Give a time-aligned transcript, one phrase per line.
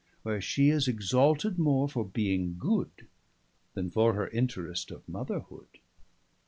[0.23, 3.05] Where she is exalted more for being good,
[3.75, 5.77] Then for her interest of Mother hood.